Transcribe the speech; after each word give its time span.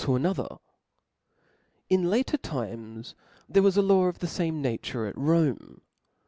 to 0.01 0.15
another. 0.15 0.57
Ip 1.91 1.99
latter 2.01 2.35
times 2.35 3.13
there 3.47 3.61
was 3.61 3.77
a 3.77 3.83
law 3.83 4.05
of(«) 4.05 4.15
Seethe 4.15 4.21
the 4.21 4.27
fame 4.35 4.59
nature 4.59 5.05
(*) 5.05 5.05
at 5.05 5.15
Rome. 5.15 5.81